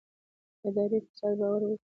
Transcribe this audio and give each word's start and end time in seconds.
اداري 0.67 0.97
فساد 1.07 1.33
باور 1.39 1.61
وژني 1.65 1.79